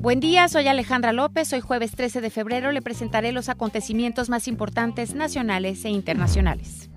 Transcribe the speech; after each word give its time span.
Buen 0.00 0.18
día, 0.18 0.48
soy 0.48 0.66
Alejandra 0.66 1.12
López. 1.12 1.52
Hoy 1.52 1.60
jueves 1.60 1.92
13 1.92 2.20
de 2.20 2.30
febrero 2.30 2.72
le 2.72 2.82
presentaré 2.82 3.32
los 3.32 3.48
acontecimientos 3.48 4.30
más 4.30 4.48
importantes 4.48 5.14
nacionales 5.14 5.84
e 5.84 5.90
internacionales. 5.90 6.90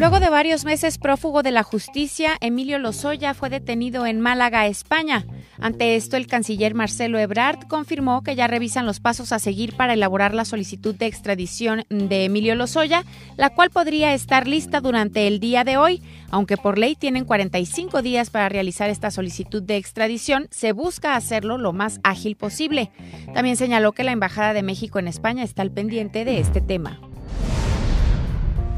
Luego 0.00 0.18
de 0.18 0.30
varios 0.30 0.64
meses 0.64 0.96
prófugo 0.96 1.42
de 1.42 1.50
la 1.50 1.62
justicia, 1.62 2.38
Emilio 2.40 2.78
Lozoya 2.78 3.34
fue 3.34 3.50
detenido 3.50 4.06
en 4.06 4.18
Málaga, 4.18 4.66
España. 4.66 5.26
Ante 5.58 5.94
esto, 5.94 6.16
el 6.16 6.26
canciller 6.26 6.72
Marcelo 6.72 7.18
Ebrard 7.18 7.68
confirmó 7.68 8.22
que 8.22 8.34
ya 8.34 8.46
revisan 8.46 8.86
los 8.86 8.98
pasos 8.98 9.30
a 9.30 9.38
seguir 9.38 9.76
para 9.76 9.92
elaborar 9.92 10.32
la 10.32 10.46
solicitud 10.46 10.94
de 10.94 11.04
extradición 11.04 11.84
de 11.90 12.24
Emilio 12.24 12.54
Lozoya, 12.54 13.04
la 13.36 13.50
cual 13.50 13.68
podría 13.68 14.14
estar 14.14 14.48
lista 14.48 14.80
durante 14.80 15.26
el 15.26 15.38
día 15.38 15.64
de 15.64 15.76
hoy, 15.76 16.02
aunque 16.30 16.56
por 16.56 16.78
ley 16.78 16.94
tienen 16.94 17.26
45 17.26 18.00
días 18.00 18.30
para 18.30 18.48
realizar 18.48 18.88
esta 18.88 19.10
solicitud 19.10 19.62
de 19.62 19.76
extradición, 19.76 20.48
se 20.50 20.72
busca 20.72 21.14
hacerlo 21.14 21.58
lo 21.58 21.74
más 21.74 22.00
ágil 22.04 22.36
posible. 22.36 22.90
También 23.34 23.58
señaló 23.58 23.92
que 23.92 24.04
la 24.04 24.12
Embajada 24.12 24.54
de 24.54 24.62
México 24.62 24.98
en 24.98 25.08
España 25.08 25.44
está 25.44 25.60
al 25.60 25.72
pendiente 25.72 26.24
de 26.24 26.40
este 26.40 26.62
tema. 26.62 26.98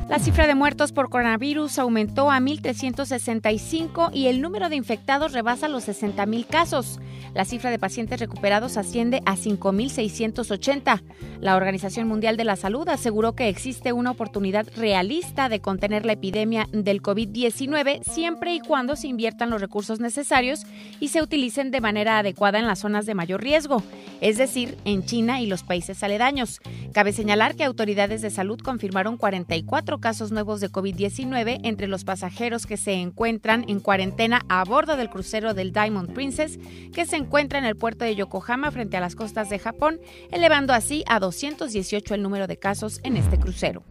La 0.09 0.19
cifra 0.19 0.47
de 0.47 0.55
muertos 0.55 0.93
por 0.93 1.09
coronavirus 1.09 1.79
aumentó 1.79 2.31
a 2.31 2.39
1.365 2.39 4.11
y 4.13 4.27
el 4.27 4.43
número 4.43 4.69
de 4.69 4.77
infectados 4.77 5.33
rebasa 5.33 5.69
los 5.69 5.89
60.000 5.89 6.47
casos. 6.47 7.01
La 7.35 7.47
cifra 7.47 7.71
de 7.71 7.79
pacientes 7.79 8.21
recuperados 8.21 8.77
asciende 8.77 9.23
a 9.25 9.37
5.680. 9.37 11.03
La 11.41 11.57
Organización 11.57 12.09
Mundial 12.09 12.37
de 12.37 12.45
la 12.45 12.57
Salud 12.57 12.87
aseguró 12.89 13.35
que 13.35 13.49
existe 13.49 13.93
una 13.93 14.11
oportunidad 14.11 14.67
realista 14.77 15.49
de 15.49 15.61
contener 15.61 16.05
la 16.05 16.13
epidemia 16.13 16.69
del 16.73 17.01
COVID-19 17.01 18.03
siempre 18.03 18.55
y 18.55 18.61
cuando 18.61 18.97
se 18.97 19.09
inviertan 19.09 19.49
los 19.49 19.63
recursos 19.63 19.99
necesarios 19.99 20.67
y 21.01 21.09
se 21.09 21.23
utilicen 21.23 21.71
de 21.71 21.81
manera 21.81 22.19
adecuada 22.19 22.59
en 22.59 22.67
las 22.67 22.81
zonas 22.81 23.07
de 23.07 23.15
mayor 23.15 23.43
riesgo, 23.43 23.83
es 24.21 24.37
decir, 24.37 24.77
en 24.85 25.05
China 25.05 25.41
y 25.41 25.47
los 25.47 25.63
países 25.63 26.03
aledaños. 26.03 26.61
Cabe 26.93 27.13
señalar 27.13 27.57
que 27.57 27.65
autoridades 27.65 28.21
de 28.21 28.31
salud 28.31 28.61
confirmaron 28.61 29.17
44 29.17 29.92
casos 29.99 30.33
nuevos 30.33 30.61
de 30.61 30.71
COVID-19 30.71 31.61
entre 31.63 31.87
los 31.87 32.05
pasajeros 32.05 32.67
que 32.67 32.77
se 32.77 32.93
encuentran 32.95 33.65
en 33.69 33.81
cuarentena 33.81 34.43
a 34.49 34.65
bordo 34.65 34.97
del 34.97 35.11
crucero 35.11 35.55
del 35.55 35.73
Diamond 35.73 36.13
Princess, 36.13 36.59
que 36.93 37.07
se 37.07 37.17
encuentra 37.17 37.59
en 37.59 37.65
el 37.65 37.77
puerto 37.77 38.05
de 38.05 38.15
Yokohama 38.15 38.71
frente 38.71 38.97
a 38.97 39.01
las 39.01 39.17
costas 39.17 39.51
de 39.51 39.59
Japón, 39.59 40.01
elevando 40.31 40.73
así 40.73 41.05
a 41.07 41.19
218 41.21 42.15
el 42.15 42.23
número 42.23 42.47
de 42.47 42.59
casos 42.59 43.01
en 43.03 43.17
este 43.17 43.39
crucero. 43.39 43.83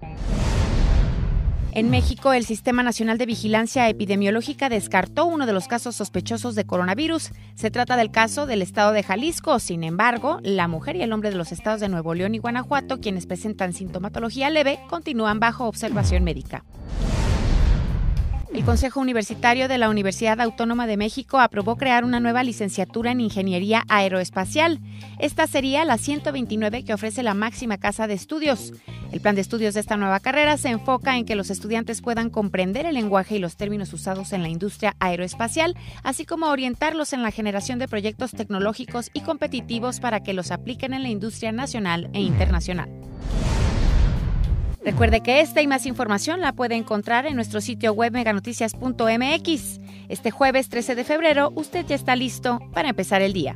En 1.73 1.89
México, 1.89 2.33
el 2.33 2.45
Sistema 2.45 2.83
Nacional 2.83 3.17
de 3.17 3.25
Vigilancia 3.25 3.88
Epidemiológica 3.88 4.67
descartó 4.67 5.25
uno 5.25 5.45
de 5.45 5.53
los 5.53 5.69
casos 5.69 5.95
sospechosos 5.95 6.53
de 6.53 6.66
coronavirus. 6.66 7.31
Se 7.55 7.72
trata 7.72 7.95
del 7.95 8.11
caso 8.11 8.45
del 8.45 8.61
estado 8.61 8.91
de 8.91 9.03
Jalisco. 9.03 9.58
Sin 9.59 9.86
embargo, 9.86 10.39
la 10.44 10.67
mujer 10.67 10.97
y 10.97 11.02
el 11.02 11.13
hombre 11.13 11.30
de 11.30 11.38
los 11.38 11.53
estados 11.53 11.80
de 11.80 11.88
Nuevo 11.88 12.13
León 12.13 12.36
y 12.36 12.39
Guanajuato, 12.39 13.00
quienes 13.00 13.25
presentan 13.25 13.72
sintomatología 13.72 14.50
leve, 14.50 14.80
continúan 14.89 15.39
bajo 15.39 15.66
observación 15.66 16.25
médica. 16.25 16.66
El 18.62 18.67
Consejo 18.67 19.00
Universitario 19.00 19.67
de 19.67 19.80
la 19.80 19.90
Universidad 19.90 20.40
Autónoma 20.40 20.86
de 20.86 20.95
México 20.95 21.40
aprobó 21.40 21.78
crear 21.78 22.04
una 22.04 22.20
nueva 22.20 22.44
licenciatura 22.44 23.09
en 23.09 23.20
Ingeniería 23.20 23.86
Aeroespacial. 23.90 24.80
Esta 25.18 25.48
sería 25.48 25.84
la 25.84 25.98
129 25.98 26.84
que 26.84 26.94
ofrece 26.94 27.23
la 27.23 27.34
máxima 27.34 27.80
casa 27.80 28.06
de 28.06 28.14
estudios. 28.14 28.72
El 29.12 29.20
plan 29.20 29.34
de 29.34 29.42
estudios 29.42 29.73
de 29.73 29.80
esta 29.80 29.98
nueva 29.98 30.20
carrera 30.20 30.58
se 30.58 30.70
enfoca 30.70 31.18
en 31.18 31.26
que 31.26 31.34
los 31.34 31.50
estudiantes 31.50 32.03
puedan 32.03 32.30
comprender 32.30 32.86
el 32.86 32.94
lenguaje 32.94 33.38
y 33.38 33.40
los 33.40 33.58
términos 33.58 33.94
usados 33.94 34.31
en 34.31 34.44
la 34.44 34.50
industria 34.50 34.96
aeroespacial, 35.00 35.75
así 36.03 36.28
como 36.28 36.46
orientarlos 36.46 37.14
en 37.14 37.23
la 37.23 37.31
generación 37.31 37.80
de 37.80 37.88
proyectos 37.88 38.30
tecnológicos 38.30 39.09
y 39.12 39.22
competitivos 39.22 40.00
para 40.00 40.22
que 40.22 40.34
los 40.34 40.52
apliquen 40.52 40.94
en 40.94 41.02
la 41.02 41.09
industria 41.09 41.52
nacional 41.52 42.12
e 42.14 42.22
internacional. 42.22 42.90
Recuerde 44.84 45.22
que 45.22 45.42
esta 45.42 45.62
y 45.62 45.68
más 45.68 45.86
información 45.86 46.42
la 46.42 46.53
puede 46.53 46.75
encontrar 46.75 47.28
en 47.28 47.36
nuestro 47.36 47.62
sitio 47.62 47.94
web 47.94 48.14
meganoticias.mx. 48.14 49.80
Este 50.09 50.31
jueves 50.31 50.69
13 50.69 50.96
de 50.96 51.03
febrero 51.03 51.52
usted 51.56 51.86
ya 51.86 51.96
está 51.96 52.16
listo 52.16 52.59
para 52.74 52.90
empezar 52.90 53.22
el 53.22 53.34
día. 53.34 53.56